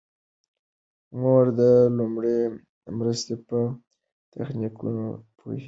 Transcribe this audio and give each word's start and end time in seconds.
مور 1.21 1.45
د 1.59 1.61
لومړنۍ 1.97 2.39
مرستې 2.97 3.35
په 3.47 3.59
تخنیکونو 4.33 5.05
پوهیږي. 5.37 5.59